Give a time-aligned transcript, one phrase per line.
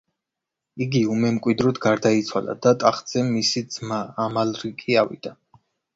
[0.85, 5.35] იგი უმემკვიდროდ გარდაიცვალა და ტახტზე მისი ძმა, ამალრიკი ავიდა.